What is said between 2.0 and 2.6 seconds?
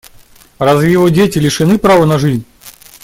на жизнь?